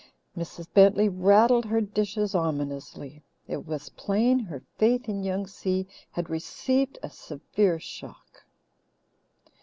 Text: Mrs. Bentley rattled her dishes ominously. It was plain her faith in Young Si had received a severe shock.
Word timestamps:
Mrs. 0.35 0.65
Bentley 0.73 1.07
rattled 1.09 1.65
her 1.65 1.79
dishes 1.79 2.33
ominously. 2.33 3.21
It 3.47 3.67
was 3.67 3.89
plain 3.89 4.39
her 4.39 4.63
faith 4.77 5.07
in 5.07 5.21
Young 5.23 5.45
Si 5.45 5.85
had 6.13 6.27
received 6.27 6.97
a 7.03 7.09
severe 7.11 7.79
shock. 7.79 8.43